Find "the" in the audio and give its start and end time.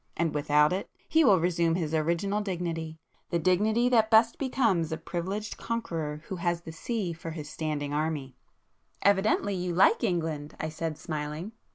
6.61-6.71